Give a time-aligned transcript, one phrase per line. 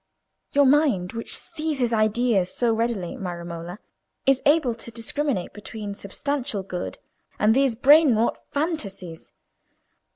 [0.53, 3.77] Your mind, which seizes ideas so readily, my Romola,
[4.25, 6.97] is able to discriminate between substantial good
[7.37, 9.31] and these brain wrought fantasies.